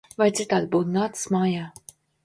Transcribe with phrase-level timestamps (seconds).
[0.21, 1.71] Vai citādi būtu nācis mājā!